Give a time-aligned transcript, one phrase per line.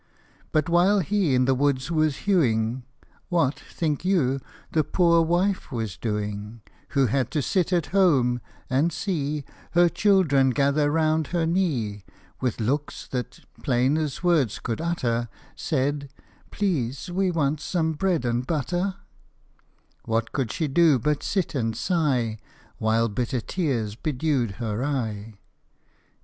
[0.51, 2.81] But while he in the woods was hewing,
[3.29, 4.39] What, think you,
[4.71, 6.61] the poor wife was doing,
[6.97, 12.03] Who had to sit at home, and see Her children gather round her knee
[12.39, 16.09] With looks that, plain as words could utter, Said,"
[16.49, 18.95] Please, we want some bread and butter
[20.05, 22.39] "}What could she do but sit and sigh,.
[22.79, 25.35] While bitter tears bedewed her eye